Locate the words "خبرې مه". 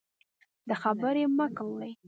0.81-1.47